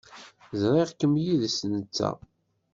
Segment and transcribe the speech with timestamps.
[0.61, 2.11] Ẓriɣ-kem yid-s netta.